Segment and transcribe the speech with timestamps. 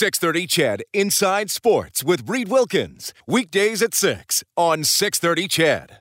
[0.00, 3.12] 630 CHED Inside Sports with Reed Wilkins.
[3.26, 5.98] Weekdays at 6 on 630 CHED.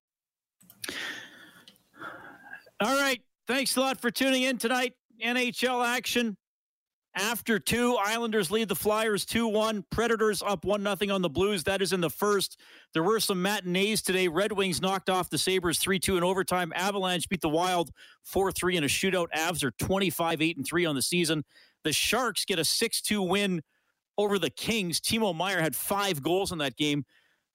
[2.79, 3.21] All right.
[3.45, 4.93] Thanks a lot for tuning in tonight.
[5.21, 6.37] NHL action.
[7.13, 9.83] After two, Islanders lead the Flyers 2 1.
[9.89, 11.65] Predators up 1 0 on the Blues.
[11.65, 12.57] That is in the first.
[12.93, 14.29] There were some matinees today.
[14.29, 16.71] Red Wings knocked off the Sabres 3 2 in overtime.
[16.73, 17.91] Avalanche beat the Wild
[18.23, 19.27] 4 3 in a shootout.
[19.35, 21.43] Avs are 25 8 3 on the season.
[21.83, 23.61] The Sharks get a 6 2 win
[24.19, 24.99] over the Kings.
[24.99, 27.05] Timo Meier had five goals in that game.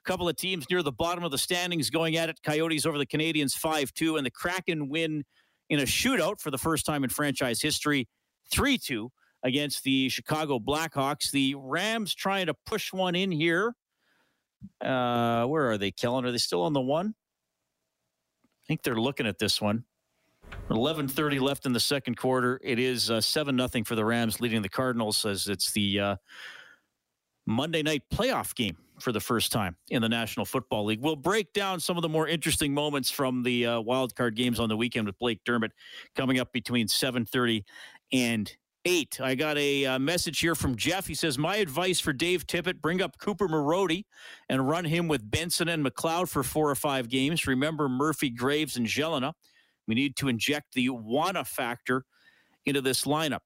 [0.04, 2.40] A couple of teams near the bottom of the standings going at it.
[2.42, 4.16] Coyotes over the Canadiens 5 2.
[4.16, 5.24] And the Kraken win
[5.68, 8.08] in a shootout for the first time in franchise history
[8.50, 9.12] 3 2
[9.42, 11.30] against the Chicago Blackhawks.
[11.30, 13.74] The Rams trying to push one in here.
[14.80, 16.24] Uh, where are they, Kellen?
[16.24, 17.14] Are they still on the one?
[18.42, 19.84] I think they're looking at this one.
[20.70, 22.60] 11:30 left in the second quarter.
[22.62, 26.00] It is uh, seven uh, nothing for the Rams, leading the Cardinals as it's the
[26.00, 26.16] uh,
[27.46, 31.00] Monday night playoff game for the first time in the National Football League.
[31.00, 34.60] We'll break down some of the more interesting moments from the uh, wild card games
[34.60, 35.72] on the weekend with Blake Dermott
[36.14, 37.64] coming up between 7:30
[38.12, 38.52] and
[38.84, 39.20] eight.
[39.20, 41.06] I got a uh, message here from Jeff.
[41.06, 44.04] He says, My advice for Dave Tippett bring up Cooper Marody
[44.48, 47.46] and run him with Benson and McLeod for four or five games.
[47.46, 49.32] Remember Murphy, Graves, and Gelinas.
[49.86, 52.04] We need to inject the wanna factor
[52.66, 53.40] into this lineup.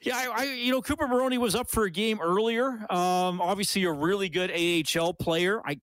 [0.00, 2.68] Yeah, I, I, you know Cooper Marody was up for a game earlier.
[2.90, 5.62] Um, obviously, a really good AHL player.
[5.64, 5.80] I,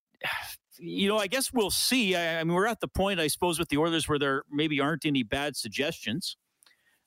[0.78, 2.16] you know, I guess we'll see.
[2.16, 4.80] I, I mean, we're at the point, I suppose, with the Oilers where there maybe
[4.80, 6.38] aren't any bad suggestions.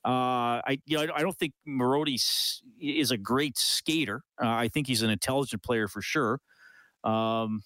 [0.05, 2.19] Uh, I you know I don't think Marody
[2.81, 4.23] is a great skater.
[4.43, 6.41] Uh, I think he's an intelligent player for sure.
[7.05, 7.63] Um,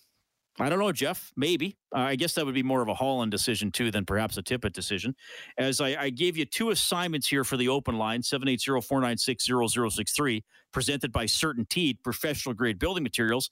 [0.60, 1.32] I don't know, Jeff.
[1.36, 1.76] Maybe.
[1.94, 4.42] Uh, I guess that would be more of a Holland decision too than perhaps a
[4.42, 5.14] Tippett decision.
[5.56, 10.42] As I, I gave you two assignments here for the open line 780-496-0063,
[10.72, 13.50] presented by CertainTeed Professional Grade Building Materials.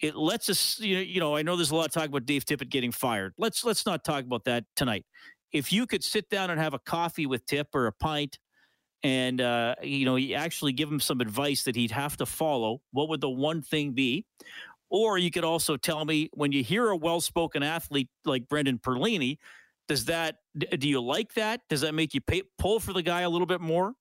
[0.00, 2.26] It lets us, you know, you know, I know there's a lot of talk about
[2.26, 3.32] Dave Tippett getting fired.
[3.38, 5.06] Let's let's not talk about that tonight
[5.52, 8.38] if you could sit down and have a coffee with Tip or a pint
[9.02, 13.08] and uh, you know actually give him some advice that he'd have to follow what
[13.08, 14.24] would the one thing be
[14.90, 19.38] or you could also tell me when you hear a well-spoken athlete like brendan perlini
[19.88, 20.36] does that
[20.78, 23.46] do you like that does that make you pay, pull for the guy a little
[23.46, 23.94] bit more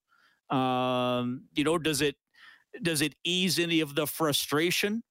[0.49, 2.15] um, you know does it
[2.81, 5.01] does it ease any of the frustration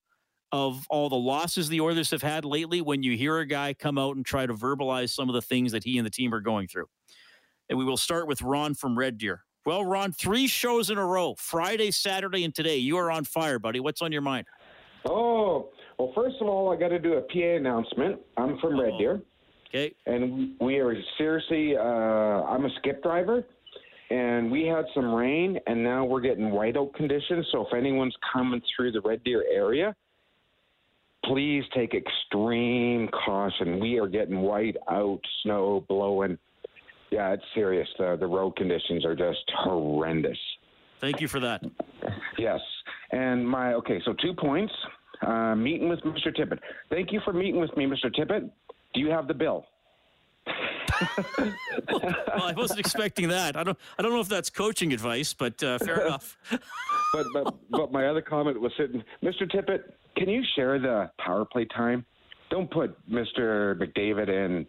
[0.54, 3.98] of all the losses the Oilers have had lately when you hear a guy come
[3.98, 6.40] out and try to verbalize some of the things that he and the team are
[6.40, 6.86] going through.
[7.68, 9.42] And we will start with Ron from Red Deer.
[9.66, 12.76] Well, Ron, three shows in a row Friday, Saturday, and today.
[12.76, 13.80] You are on fire, buddy.
[13.80, 14.46] What's on your mind?
[15.06, 18.20] Oh, well, first of all, I got to do a PA announcement.
[18.36, 18.80] I'm from.
[18.80, 19.20] Red Deer.
[19.68, 19.94] Okay.
[20.06, 23.44] And we are seriously, uh, I'm a skip driver,
[24.10, 27.46] and we had some rain, and now we're getting white whiteout conditions.
[27.50, 29.94] So if anyone's coming through the Red Deer area,
[31.24, 33.80] please take extreme caution.
[33.80, 36.38] We are getting white out, snow blowing.
[37.10, 37.88] Yeah, it's serious.
[37.98, 40.38] The, the road conditions are just horrendous.
[41.00, 41.62] Thank you for that.
[42.38, 42.60] Yes.
[43.12, 44.72] And my, okay, so two points.
[45.24, 46.36] Uh, meeting with Mr.
[46.36, 46.58] Tippett.
[46.90, 48.14] Thank you for meeting with me, Mr.
[48.14, 48.50] Tippett.
[48.92, 49.64] Do you have the bill?
[51.38, 51.54] well,
[52.42, 53.56] I wasn't expecting that.
[53.56, 53.78] I don't.
[53.98, 56.36] I don't know if that's coaching advice, but uh, fair enough.
[56.50, 59.50] but but but my other comment was sitting, Mr.
[59.50, 59.84] Tippett.
[60.16, 62.04] Can you share the power play time?
[62.50, 63.74] Don't put Mr.
[63.76, 64.66] McDavid and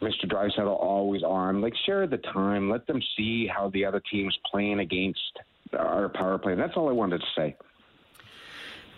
[0.00, 0.24] Mr.
[0.26, 1.60] Draisaitl always on.
[1.60, 2.70] Like share the time.
[2.70, 5.20] Let them see how the other team's playing against
[5.74, 6.54] our power play.
[6.54, 7.56] that's all I wanted to say.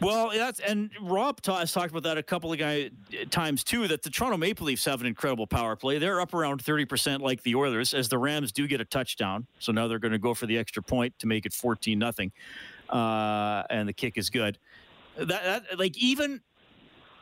[0.00, 2.90] Well, that's and Rob ta- has talked about that a couple of guy,
[3.28, 3.86] times too.
[3.86, 5.98] That the Toronto Maple Leafs have an incredible power play.
[5.98, 9.46] They're up around thirty percent, like the Oilers, as the Rams do get a touchdown.
[9.58, 12.32] So now they're going to go for the extra point to make it fourteen nothing,
[12.88, 14.58] uh, and the kick is good
[15.26, 16.40] that, that like even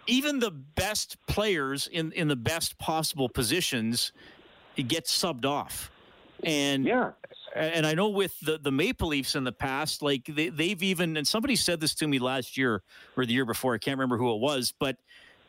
[0.07, 4.13] even the best players in in the best possible positions
[4.77, 5.91] get subbed off
[6.45, 7.11] and yeah
[7.55, 11.17] and I know with the, the Maple Leafs in the past, like they, they've even,
[11.17, 12.83] and somebody said this to me last year
[13.17, 14.97] or the year before, I can't remember who it was, but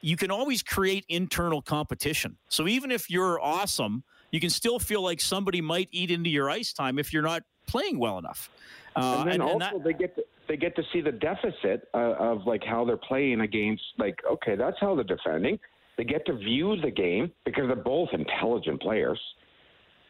[0.01, 2.37] you can always create internal competition.
[2.47, 6.49] So even if you're awesome, you can still feel like somebody might eat into your
[6.49, 8.49] ice time if you're not playing well enough.
[8.95, 11.11] Uh, and then and, also and that, they get to, they get to see the
[11.11, 15.59] deficit uh, of like how they're playing against like okay, that's how they're defending.
[15.97, 19.19] They get to view the game because they're both intelligent players,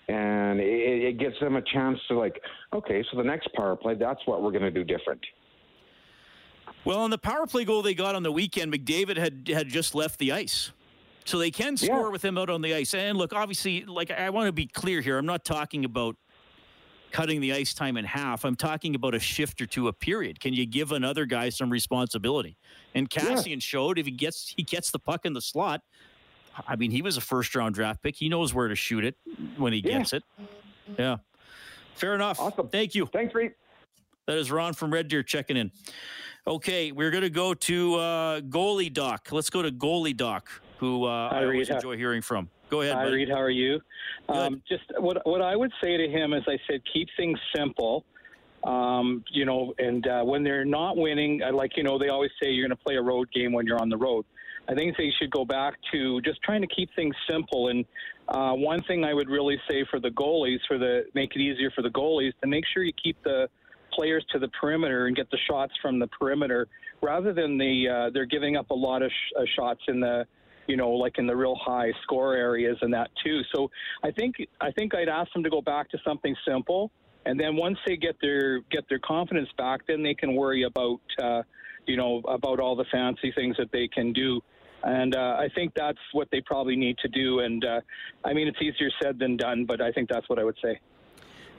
[0.09, 2.41] and it, it gives them a chance to like
[2.73, 5.23] okay, so the next power play, that's what we're going to do different.
[6.85, 9.95] Well, on the power play goal they got on the weekend, McDavid had had just
[9.95, 10.71] left the ice.
[11.25, 12.09] So they can score Yeah.
[12.09, 12.93] with him out on the ice.
[12.95, 15.17] And look, obviously, like I want to be clear here.
[15.17, 16.15] I'm not talking about
[17.11, 18.45] cutting the ice time in half.
[18.45, 20.39] I'm talking about a shift or two a period.
[20.39, 22.57] Can you give another guy some responsibility?
[22.95, 25.81] And Kassian showed if he gets he gets the puck in the slot.
[26.67, 28.15] I mean, he was a first round draft pick.
[28.15, 29.15] He knows where to shoot it
[29.57, 29.99] when he Yeah.
[29.99, 30.23] gets it.
[30.97, 31.17] Yeah.
[31.95, 32.39] Fair enough.
[32.39, 32.69] Awesome.
[32.69, 33.05] Thank you.
[33.07, 33.53] Thanks, Reed.
[34.27, 35.71] That is Ron from Red Deer checking in.
[36.47, 39.29] Okay, we're going to go to uh, goalie Doc.
[39.31, 41.75] Let's go to goalie Doc, who uh, I always Reed.
[41.75, 42.49] enjoy hearing from.
[42.69, 43.15] Go ahead, Hi, buddy.
[43.17, 43.29] Reed.
[43.29, 43.81] How are you?
[44.29, 48.05] Um, just what what I would say to him is, I said, keep things simple.
[48.63, 52.49] Um, you know, and uh, when they're not winning, like you know, they always say
[52.49, 54.25] you're going to play a road game when you're on the road.
[54.67, 57.69] I think they should go back to just trying to keep things simple.
[57.69, 57.85] And
[58.27, 61.71] uh, one thing I would really say for the goalies, for the make it easier
[61.71, 63.49] for the goalies, to make sure you keep the
[63.93, 66.67] players to the perimeter and get the shots from the perimeter,
[67.01, 70.25] rather than the uh, they're giving up a lot of sh- uh, shots in the
[70.67, 73.41] you know, like in the real high score areas and that too.
[73.53, 73.71] So
[74.03, 76.91] I think I think I'd ask them to go back to something simple,
[77.29, 80.99] and then once they get their get their confidence back, then they can worry about
[81.21, 81.43] uh,
[81.85, 84.41] you know about all the fancy things that they can do.
[84.83, 87.41] And uh, I think that's what they probably need to do.
[87.41, 87.81] And uh,
[88.25, 90.79] I mean, it's easier said than done, but I think that's what I would say.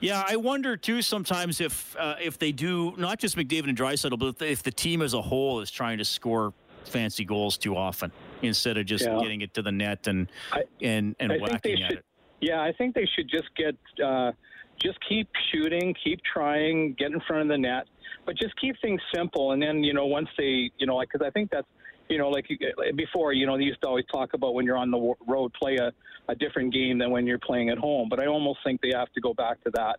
[0.01, 4.19] Yeah, I wonder too sometimes if uh, if they do not just McDavid and Draisaitl,
[4.19, 6.53] but if the, if the team as a whole is trying to score
[6.83, 9.19] fancy goals too often instead of just Yeah.
[9.21, 11.99] getting it to the net and I- and and I whacking at should.
[11.99, 12.05] it.
[12.41, 14.31] Yeah, I think they should just get uh,
[14.81, 17.85] just keep shooting, keep trying, get in front of the net,
[18.25, 19.51] but just keep things simple.
[19.51, 21.67] And then you know once they you know like because I think that's
[22.09, 22.47] you know like
[22.95, 25.77] before you know they used to always talk about when you're on the road play
[25.77, 25.91] a,
[26.29, 28.07] a different game than when you're playing at home.
[28.09, 29.97] But I almost think they have to go back to that.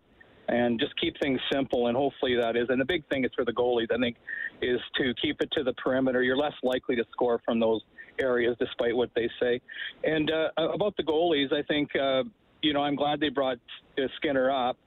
[0.49, 2.67] And just keep things simple, and hopefully that is.
[2.67, 4.17] And the big thing is for the goalies, I think,
[4.61, 6.21] is to keep it to the perimeter.
[6.21, 7.79] You're less likely to score from those
[8.19, 9.61] areas, despite what they say.
[10.03, 12.23] And uh, about the goalies, I think uh,
[12.63, 13.59] you know I'm glad they brought
[13.97, 14.77] uh, Skinner up.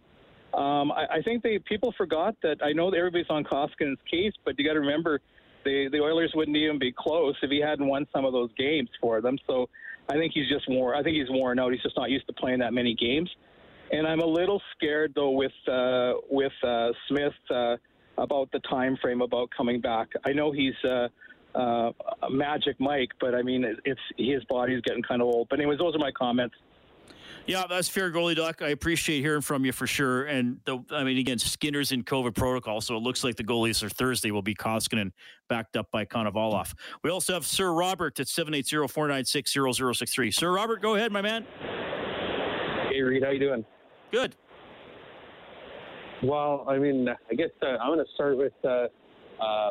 [0.54, 2.56] Um, I, I think they people forgot that.
[2.62, 5.20] I know that everybody's on Koskinen's case, but you got to remember
[5.64, 8.88] the the Oilers wouldn't even be close if he hadn't won some of those games
[9.00, 9.38] for them.
[9.46, 9.68] So
[10.08, 10.96] I think he's just worn.
[10.96, 11.72] I think he's worn out.
[11.72, 13.30] He's just not used to playing that many games.
[13.92, 17.76] And I'm a little scared though with uh, with uh, Smith uh,
[18.18, 20.08] about the time frame about coming back.
[20.24, 21.08] I know he's uh,
[21.54, 25.48] uh, a Magic Mike, but I mean it, it's his body's getting kind of old.
[25.48, 26.54] But anyways, those are my comments.
[27.46, 28.60] Yeah, that's fair, goalie doc.
[28.60, 30.24] I appreciate hearing from you for sure.
[30.24, 33.80] And the, I mean, again, Skinner's in COVID protocol, so it looks like the goalies
[33.80, 35.12] for Thursday will be Koskinen
[35.48, 36.74] backed up by Konovalov.
[37.04, 40.34] We also have Sir Robert at 780-496-0063.
[40.34, 41.46] Sir Robert, go ahead, my man.
[42.90, 43.64] Hey, Reed, how you doing?
[44.10, 44.34] Good.
[46.22, 48.86] Well, I mean, I guess uh, I'm going to start with uh,
[49.42, 49.70] uh,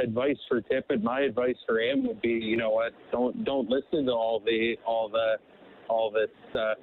[0.00, 1.02] advice for Tippett.
[1.02, 2.92] My advice for him would be, you know what?
[3.10, 5.36] Don't don't listen to all the all the
[5.90, 6.74] all this uh,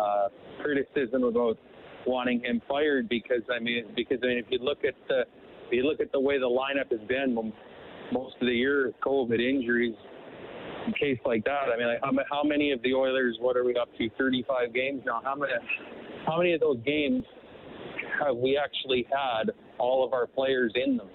[0.00, 0.28] uh,
[0.62, 1.58] criticism about
[2.06, 5.20] wanting him fired because I mean, because I mean, if you look at the
[5.66, 7.34] if you look at the way the lineup has been
[8.12, 9.94] most of the year, COVID injuries,
[10.88, 11.68] a case like that.
[11.74, 13.36] I mean, like how, how many of the Oilers?
[13.40, 14.08] What are we up to?
[14.18, 15.20] 35 games now.
[15.22, 15.52] How many?
[16.26, 17.22] How many of those games
[18.24, 21.08] have we actually had all of our players in them?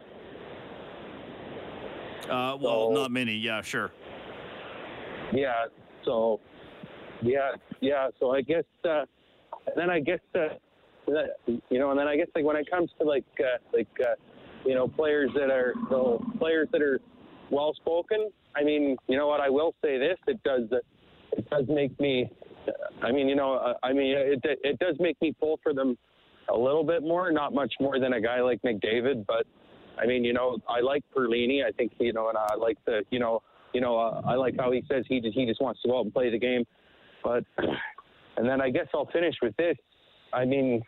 [2.30, 3.34] Uh, well, So- not many.
[3.34, 3.92] Yeah, sure.
[5.34, 5.66] Yeah.
[6.06, 6.40] So,
[7.22, 7.52] yeah,
[7.82, 8.08] yeah.
[8.20, 9.06] So I guess, uh,
[9.68, 10.56] and then I guess, uh,
[11.48, 14.16] you know, and then I guess like when it comes to like, uh, like, uh,
[14.66, 17.00] you know, players that are, so players that are
[17.50, 18.30] well spoken.
[18.56, 19.40] I mean, you know what?
[19.40, 20.64] I will say this: it does,
[21.32, 22.30] it does make me.
[23.02, 25.98] I mean, you know, uh, I mean, it it does make me pull for them
[26.50, 29.46] a little bit more, not much more than a guy like McDavid, but
[29.98, 31.66] I mean, you know, I like Perlini.
[31.66, 33.42] I think you know, and I like the, you know,
[33.74, 36.00] you know, uh, I like how he says he just, he just wants to go
[36.00, 36.66] out and play the game.
[37.24, 37.44] But
[38.38, 39.78] and then I guess I'll finish with this.
[40.34, 40.82] I mean,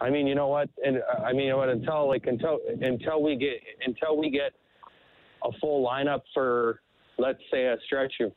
[0.00, 0.68] I mean, you know what?
[0.84, 1.68] And uh, I mean, you know what?
[1.68, 4.52] Until like until until we get until we get
[5.44, 6.80] a full lineup for
[7.18, 8.32] let's say a stretch of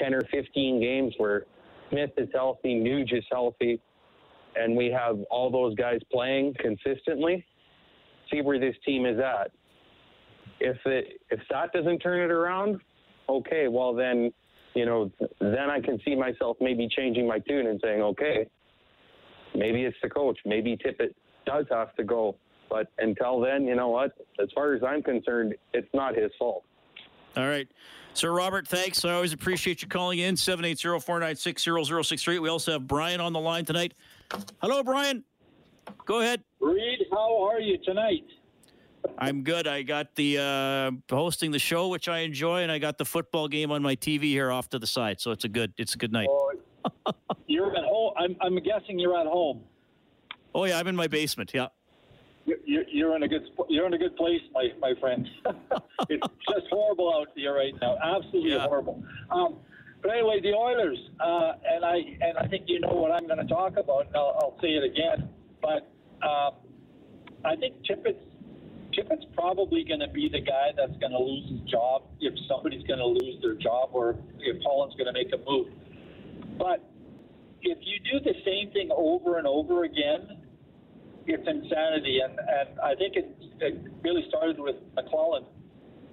[0.00, 1.44] ten or fifteen games where
[1.90, 3.78] Smith is healthy, Nuge is healthy,
[4.56, 7.44] and we have all those guys playing consistently.
[8.30, 9.50] See where this team is at.
[10.60, 12.80] If it if that doesn't turn it around,
[13.28, 14.32] okay, well then,
[14.74, 15.10] you know,
[15.40, 18.46] then I can see myself maybe changing my tune and saying, okay,
[19.54, 21.14] maybe it's the coach, maybe Tippett
[21.46, 22.36] does have to go
[22.72, 24.12] But until then, you know what?
[24.40, 26.64] As far as I'm concerned, it's not his fault.
[27.36, 27.68] All right.
[28.14, 29.04] Sir Robert, thanks.
[29.04, 30.36] I always appreciate you calling in.
[30.36, 32.40] 780-496-0063.
[32.40, 33.92] We also have Brian on the line tonight.
[34.62, 35.22] Hello, Brian.
[36.06, 36.42] Go ahead.
[36.60, 38.24] Reed, how are you tonight?
[39.18, 39.66] I'm good.
[39.66, 43.48] I got the uh, hosting the show, which I enjoy, and I got the football
[43.48, 45.20] game on my TV here off to the side.
[45.20, 46.28] So it's a good it's a good night.
[46.30, 46.52] Oh,
[47.46, 48.14] you're at home.
[48.16, 49.62] I'm, I'm guessing you're at home.
[50.54, 51.52] Oh yeah, I'm in my basement.
[51.54, 51.68] Yeah.
[52.44, 55.28] You're, you're in a good you're in a good place, my my friend.
[56.08, 57.96] it's just horrible out there right now.
[58.02, 58.66] Absolutely Yeah.
[58.66, 59.02] horrible.
[59.30, 59.56] Um,
[60.02, 63.38] but anyway, the Oilers, uh, and I and I think you know what I'm going
[63.38, 64.06] to talk about.
[64.08, 65.28] And I'll, I'll say it again,
[65.60, 65.88] but
[66.26, 66.54] um,
[67.44, 68.18] I think Tippett's
[68.92, 72.86] Tippett's probably going to be the guy that's going to lose his job if somebody's
[72.86, 75.68] going to lose their job or if Holland's going to make a move.
[76.58, 76.84] But
[77.62, 80.42] if you do the same thing over and over again,
[81.26, 82.20] it's insanity.
[82.22, 85.46] And, and I think it, it really started with McLellan.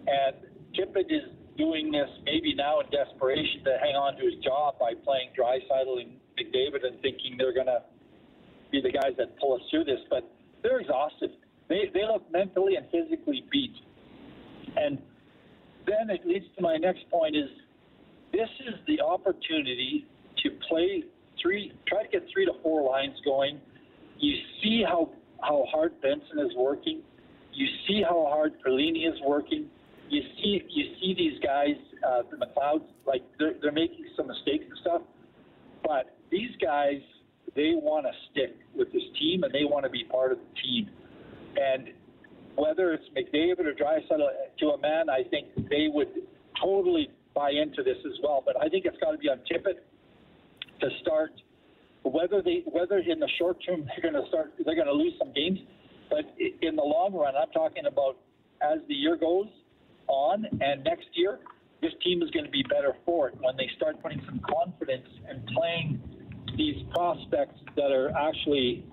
[0.08, 0.36] And
[0.74, 1.24] Tippett is
[1.58, 6.00] doing this maybe now in desperation to hang on to his job by playing Draisaitl
[6.00, 7.84] and McDavid and thinking they're going to
[8.72, 10.00] be the guys that pull us through this.
[10.10, 10.32] But
[10.64, 11.32] they're exhausted.
[11.70, 13.74] They, they look mentally and physically beat.
[14.76, 14.98] And
[15.86, 17.50] then it leads to my next point is
[18.32, 20.06] this is the opportunity
[20.44, 21.04] to play
[21.42, 23.60] three, try to get three to four lines going.
[24.20, 25.12] You see how
[25.42, 27.02] how hard Benson is working.
[27.54, 29.70] You see how hard Perlini is working.
[30.10, 31.76] You see you see these guys,
[32.08, 35.02] uh, the McLeods, like they're they're making some mistakes and stuff.
[35.84, 37.02] But these guys,
[37.56, 40.62] they want to stick with this team and they want to be part of the
[40.62, 40.90] team.
[41.60, 41.90] And
[42.56, 44.28] whether it's McDavid or Draisaitl,
[44.60, 46.10] to a man, I think they would
[46.62, 48.44] totally buy into this as well.
[48.46, 49.80] But I think it's got to be on Tippett
[50.82, 51.32] to start.
[52.04, 55.14] Whether they, whether in the short term they're going to start, they're going to lose
[55.20, 55.60] some games,
[56.10, 56.26] but
[56.62, 58.18] in the long run, I'm talking about
[58.62, 59.48] as the year goes
[60.08, 61.40] on and next year,
[61.82, 65.08] this team is going to be better for it when they start putting some confidence
[65.30, 66.02] and playing
[66.58, 68.84] these prospects that are actually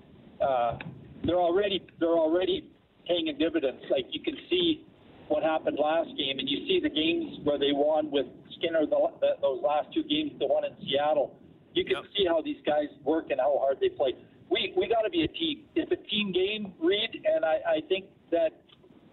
[0.41, 0.77] uh,
[1.23, 2.71] they're already they're already
[3.07, 3.81] paying a dividends.
[3.89, 4.85] Like you can see
[5.27, 8.25] what happened last game, and you see the games where they won with
[8.57, 8.85] Skinner.
[8.85, 11.37] The, the, those last two games, the one in Seattle,
[11.73, 12.05] you can Yep.
[12.17, 14.13] see how these guys work and how hard they play.
[14.49, 15.65] We we got to be a team.
[15.75, 18.61] It's a team game, Reed, and I, I think that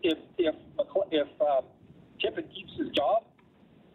[0.03, 0.55] if if
[1.11, 1.65] if um,
[2.23, 3.25] Tippett keeps his job,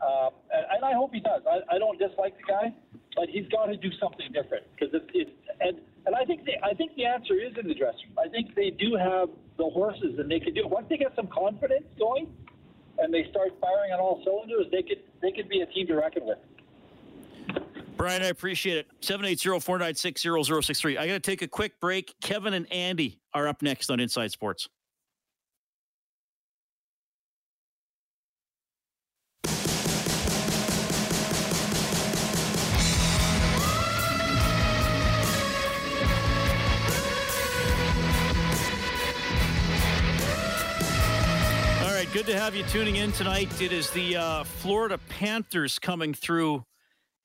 [0.02, 1.42] um, and, and I hope he does.
[1.50, 2.74] I, I don't dislike the guy,
[3.16, 6.54] but he's got to do something different because it's, it's and and I think the
[6.64, 8.20] I think the answer is in the dressing room.
[8.26, 10.70] I think they do have the horses and they could do it.
[10.70, 12.28] Once they get some confidence going,
[13.00, 15.96] and they start firing on all cylinders, they could they could be a team to
[15.96, 16.38] reckon with.
[17.98, 18.88] Brian, I appreciate it.
[19.02, 20.98] 780-496-0063.
[20.98, 22.16] I got to take a quick break.
[22.22, 24.70] Kevin and Andy are up next on Inside Sports.
[42.14, 43.62] Good to have you tuning in tonight.
[43.62, 46.66] It is the uh, Florida Panthers coming through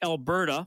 [0.03, 0.67] Alberta.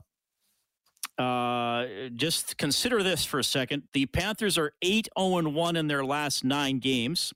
[1.16, 3.84] Uh, just consider this for a second.
[3.92, 7.32] The Panthers are 8 0 1 in their last nine games.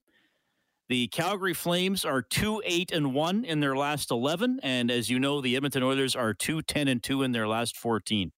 [0.88, 4.58] The Calgary Flames are 2 8 and 1 in their last 11.
[4.64, 7.76] And as you know, the Edmonton Oilers are 2 10 and 2 in their last
[7.76, 8.32] 14.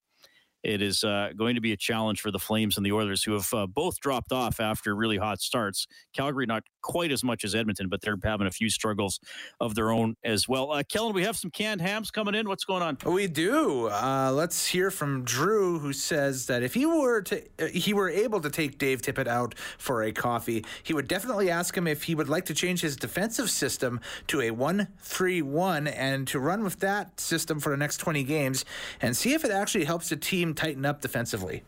[0.65, 3.33] It is uh, going to be a challenge for the Flames and the Oilers, who
[3.35, 5.87] have uh, both dropped off after really hot starts.
[6.17, 9.21] Calgary, not quite as much as Edmonton, but they're having a few struggles
[9.61, 10.73] of their own as well.
[10.73, 12.49] Uh, Kellen, we have some canned hams coming in.
[12.49, 12.97] What's going on?
[13.05, 13.89] We do.
[13.89, 18.09] Uh, let's hear from Drew, who says that if he were to, uh, he were
[18.09, 22.05] able to take Dave Tippett out for a coffee, he would definitely ask him if
[22.05, 26.81] he would like to change his defensive system to a one-three-one and to run with
[26.81, 28.65] that system for the next twenty games
[29.03, 31.63] and see if it actually helps the team tighten up defensively.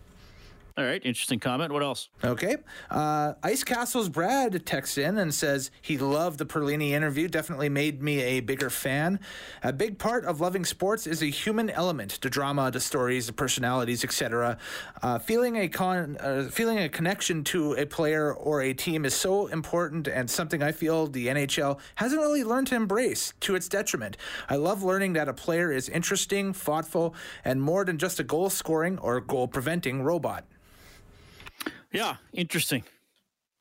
[0.78, 1.72] All right, interesting comment.
[1.72, 2.10] What else?
[2.22, 2.56] Okay.
[2.90, 7.28] Uh, Ice Castle's Brad texts in and says he loved the Perlini interview.
[7.28, 9.18] Definitely made me a bigger fan.
[9.62, 13.32] A big part of loving sports is a human element: the drama, the stories, the
[13.32, 14.58] personalities, etc.
[15.00, 19.14] Uh, feeling a con, uh, feeling a connection to a player or a team is
[19.14, 23.66] so important, and something I feel the NHL hasn't really learned to embrace to its
[23.66, 24.18] detriment.
[24.50, 27.14] I love learning that a player is interesting, thoughtful,
[27.46, 30.44] and more than just a goal scoring or goal preventing robot.
[31.92, 32.84] Yeah, interesting.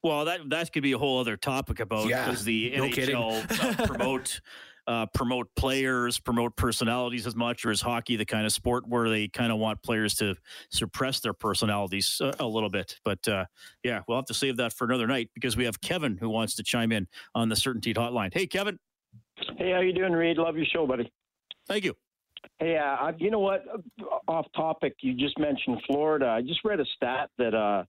[0.04, 3.16] Well, that that could be a whole other topic about Yeah, does the no kidding.
[3.16, 4.40] NHL uh, promote
[4.88, 9.10] uh, promote players, promote personalities as much, or is hockey the kind of sport where
[9.10, 10.36] they kind of want players to
[10.70, 13.00] suppress their personalities a, a little bit?
[13.04, 13.46] But uh,
[13.84, 16.54] yeah, we'll have to save that for another night because we have Kevin who wants
[16.56, 18.32] to chime in on the CertainTeed Hotline.
[18.32, 18.78] Hey, Kevin.
[19.58, 20.38] Hey, how you doing, Reed?
[20.38, 21.12] Love your show, buddy.
[21.68, 21.96] Thank you.
[22.60, 23.64] Hey, uh, you know what?
[24.28, 26.28] Off topic, you just mentioned Florida.
[26.28, 27.84] I just read a stat that uh,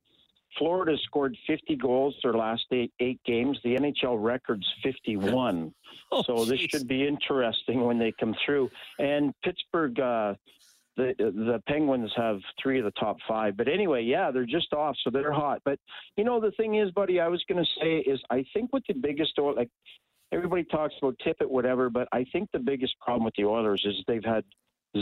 [0.59, 3.59] Florida scored 50 goals their last eight, eight games.
[3.65, 5.73] The NHL record's 51.
[6.13, 6.71] Oh, so this jeez.
[6.71, 8.71] should be interesting when they come through.
[9.01, 10.35] And Pittsburgh, uh,
[10.97, 13.57] the the Penguins have three of the top five.
[13.57, 15.63] But anyway, yeah, they're just off, so they're hot.
[15.65, 15.81] But
[16.17, 18.85] you know, the thing is, buddy, I was going to say is I think what
[18.87, 19.69] the biggest like
[20.33, 23.95] everybody talks about Tippett, whatever, but I think the biggest problem with the Oilers is
[24.07, 24.45] they've had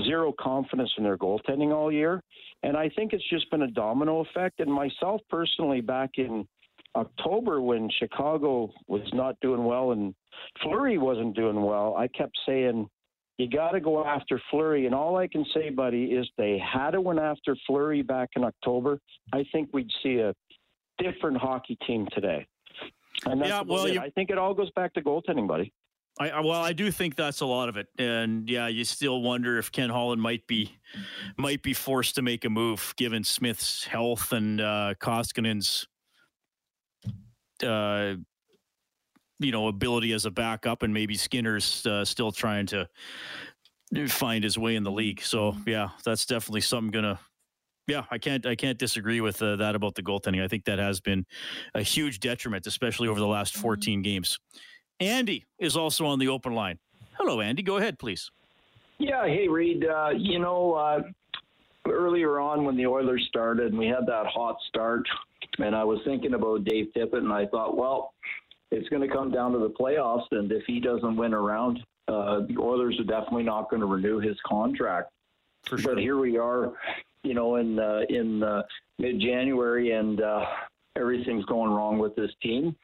[0.02, 2.20] zero confidence in their goaltending all year.
[2.62, 4.60] And I think it's just been a domino effect.
[4.60, 6.46] And myself personally, back in
[6.96, 10.14] October when Chicago was not doing well and
[10.62, 12.88] Fleury wasn't doing well, I kept saying,
[13.38, 14.86] you got to go after Fleury.
[14.86, 18.44] And all I can say, buddy, is they had to went after Fleury back in
[18.44, 18.98] October.
[19.32, 20.32] I think we'd see a
[20.98, 22.46] different hockey team today.
[23.26, 25.72] And that's Yeah, well, you- I think it all goes back to goaltending, buddy.
[26.18, 29.20] I, I well, I do think that's a lot of it, and yeah, you still
[29.20, 30.76] wonder if Ken Holland might be
[31.36, 35.88] might be forced to make a move given Smith's health and uh, Koskinen's
[37.64, 38.14] uh,
[39.40, 42.88] you know ability as a backup, and maybe Skinner's uh, still trying to
[44.06, 45.20] find his way in the league.
[45.20, 47.18] So yeah, that's definitely something gonna.
[47.86, 50.42] Yeah, I can't I can't disagree with uh, that about the goaltending.
[50.42, 51.26] I think that has been
[51.74, 54.38] a huge detriment, especially over the last 14 games.
[55.08, 56.78] Andy is also on the open line.
[57.18, 57.62] Hello, Andy.
[57.62, 58.30] Go ahead, please.
[58.98, 59.84] Yeah, hey Reed.
[59.86, 61.02] Uh, you know, uh,
[61.88, 65.02] earlier on when the Oilers started and we had that hot start,
[65.58, 68.14] and I was thinking about Dave Tippett, and I thought, well,
[68.70, 71.80] it's going to come down to the playoffs, and if he doesn't win a round,
[72.08, 75.10] uh, the Oilers are definitely not going to renew his contract.
[75.64, 75.94] For sure.
[75.94, 76.72] But here we are,
[77.22, 78.62] you know, in uh, in uh,
[78.98, 80.44] mid-January, and uh,
[80.96, 82.76] everything's going wrong with this team,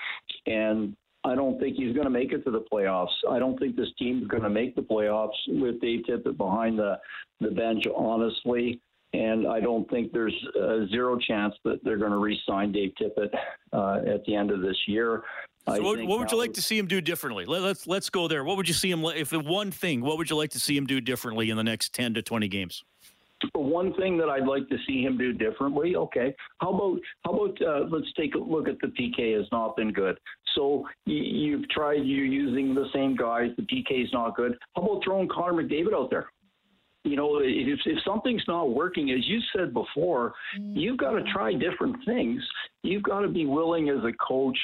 [0.47, 3.09] and I don't think he's going to make it to the playoffs.
[3.31, 6.99] I don't think this team's going to make the playoffs with Dave Tippett behind the
[7.41, 8.81] the bench, honestly.
[9.13, 13.35] And I don't think there's a zero chance that they're going to re-sign Dave Tippett
[13.73, 15.25] uh, at the end of this year.
[15.67, 17.45] So what, what would you like to see him do differently?
[17.45, 18.45] Let, let's let's go there.
[18.45, 20.01] What would you see him if the one thing?
[20.01, 22.49] What would you like to see him do differently in the next ten to twenty
[22.49, 22.85] games?
[23.55, 25.97] One thing that I'd like to see him do differently.
[25.97, 29.77] Okay, how about how about uh, let's take a look at the PK has not
[29.77, 30.19] been good.
[30.55, 33.51] So you, you've tried you're using the same guys.
[33.57, 34.57] The PK is not good.
[34.77, 36.31] How about throwing Connor McDavid out there?
[37.05, 40.77] You know, if, if something's not working, as you said before, mm-hmm.
[40.77, 42.43] you've got to try different things.
[42.83, 44.57] You've got to be willing as a coach,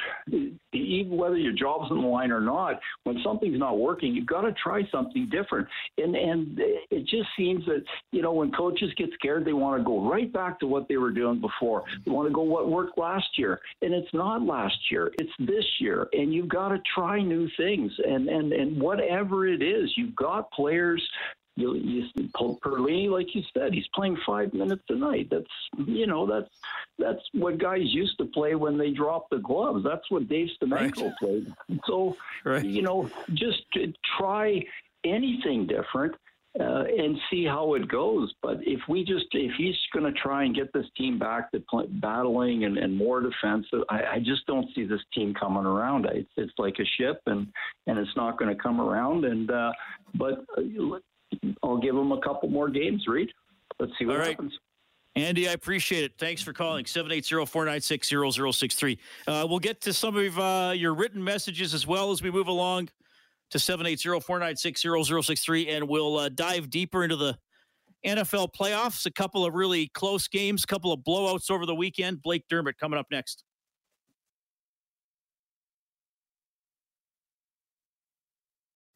[0.72, 2.78] even whether your job's on the line or not.
[3.04, 5.66] When something's not working, you've got to try something different.
[5.96, 6.58] And and
[6.90, 10.30] it just seems that you know when coaches get scared, they want to go right
[10.30, 11.84] back to what they were doing before.
[12.04, 15.64] They want to go what worked last year, and it's not last year; it's this
[15.78, 16.08] year.
[16.12, 17.92] And you've got to try new things.
[18.06, 21.02] And and and whatever it is, you've got players
[21.56, 25.28] you, you Perlini, like you said, he's playing five minutes a night.
[25.30, 26.50] That's you know that's
[26.98, 29.82] that's what guys used to play when they dropped the gloves.
[29.82, 31.52] That's what Dave Semenko played.
[31.86, 32.64] So Right.
[32.64, 33.62] you know, just
[34.18, 34.62] try
[35.04, 36.14] anything different.
[36.58, 38.32] Uh, and see how it goes.
[38.40, 41.62] But if we just, if he's going to try and get this team back to
[42.00, 46.06] battling and, and more defensive, I, I just don't see this team coming around.
[46.06, 47.48] It's, it's like a ship, and
[47.86, 49.26] and it's not going to come around.
[49.26, 49.72] And uh,
[50.14, 50.62] but uh,
[51.66, 53.28] I'll give him a couple more games, Reed.
[53.78, 54.28] Let's see what right.
[54.28, 54.56] happens.
[55.16, 56.12] Andy, I appreciate it.
[56.18, 58.98] Thanks for calling 780-496-0063.
[59.26, 62.48] Uh, we'll get to some of uh, your written messages as well as we move
[62.48, 62.90] along
[63.50, 67.38] to 780-496-0063 and we'll uh, dive deeper into the
[68.04, 69.06] NFL playoffs.
[69.06, 72.20] A couple of really close games, a couple of blowouts over the weekend.
[72.20, 73.42] Blake Dermott coming up next.